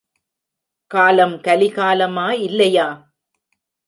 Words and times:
காலம் 0.91 1.35
கலி 1.41 1.69
காலமா 1.71 2.31
இல்லையா? 2.39 2.87